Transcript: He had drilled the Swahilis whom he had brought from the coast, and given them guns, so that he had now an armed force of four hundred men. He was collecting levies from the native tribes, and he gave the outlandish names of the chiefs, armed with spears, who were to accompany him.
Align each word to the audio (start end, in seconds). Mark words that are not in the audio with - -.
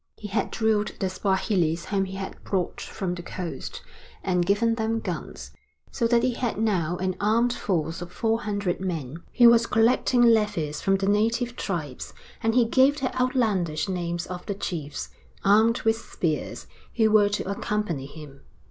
He 0.17 0.29
had 0.29 0.49
drilled 0.49 0.93
the 0.99 1.11
Swahilis 1.11 1.85
whom 1.89 2.05
he 2.05 2.15
had 2.15 2.43
brought 2.43 2.81
from 2.81 3.13
the 3.13 3.21
coast, 3.21 3.83
and 4.23 4.43
given 4.43 4.73
them 4.73 4.99
guns, 4.99 5.51
so 5.91 6.07
that 6.07 6.23
he 6.23 6.33
had 6.33 6.57
now 6.57 6.97
an 6.97 7.15
armed 7.19 7.53
force 7.53 8.01
of 8.01 8.11
four 8.11 8.41
hundred 8.41 8.79
men. 8.81 9.21
He 9.31 9.45
was 9.45 9.67
collecting 9.67 10.23
levies 10.23 10.81
from 10.81 10.95
the 10.97 11.07
native 11.07 11.55
tribes, 11.55 12.15
and 12.41 12.55
he 12.55 12.65
gave 12.65 12.99
the 12.99 13.15
outlandish 13.21 13.87
names 13.87 14.25
of 14.25 14.43
the 14.47 14.55
chiefs, 14.55 15.09
armed 15.45 15.83
with 15.83 15.97
spears, 15.97 16.65
who 16.95 17.11
were 17.11 17.29
to 17.29 17.47
accompany 17.47 18.07
him. 18.07 18.41